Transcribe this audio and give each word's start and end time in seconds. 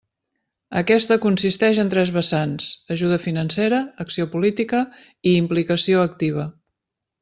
Aquesta 0.79 1.17
consisteix 1.25 1.81
en 1.83 1.91
tres 1.91 2.13
vessants: 2.17 2.71
ajuda 2.97 3.21
financera, 3.29 3.85
acció 4.07 4.29
política 4.35 4.83
i 5.35 5.39
implicació 5.47 6.05
activa. 6.13 6.53